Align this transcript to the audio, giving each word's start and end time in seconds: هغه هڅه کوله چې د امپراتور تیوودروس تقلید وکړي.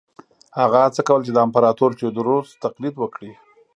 هغه 0.59 0.77
هڅه 0.85 1.01
کوله 1.07 1.23
چې 1.27 1.31
د 1.33 1.37
امپراتور 1.45 1.91
تیوودروس 1.97 2.47
تقلید 2.63 2.95
وکړي. 2.99 3.31